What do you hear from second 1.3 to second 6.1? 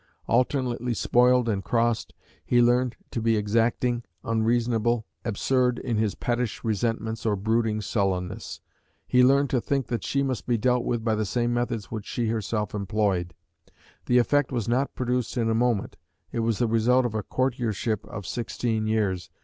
and crossed, he learned to be exacting, unreasonable, absurd in